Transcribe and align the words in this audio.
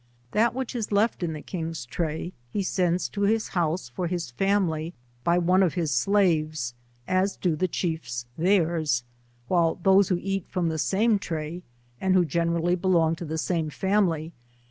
That 0.31 0.55
which 0.55 0.73
is 0.75 0.91
left 0.91 1.21
in 1.21 1.33
the 1.33 1.43
king's 1.43 1.85
tray, 1.85 2.33
he 2.49 2.63
sends 2.63 3.07
to 3.09 3.21
his 3.21 3.49
house 3.49 3.87
for 3.89 4.07
his 4.07 4.31
family, 4.31 4.95
by 5.23 5.37
one 5.37 5.61
of 5.61 5.75
his 5.75 5.91
slaves, 5.95 6.73
as 7.07 7.35
do 7.35 7.55
the 7.55 7.67
chiefs 7.67 8.25
theirs, 8.35 9.03
while 9.47 9.75
those 9.75 10.09
who 10.09 10.17
eat 10.19 10.47
from 10.47 10.69
the 10.69 10.79
same 10.79 11.19
tiay, 11.19 11.61
and 12.01 12.15
who 12.15 12.25
generally 12.25 12.73
belong 12.73 13.15
to 13.17 13.25
the 13.25 13.37
same 13.37 13.69
fainily. 13.69 14.31